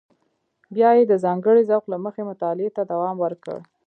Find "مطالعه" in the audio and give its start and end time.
2.31-2.71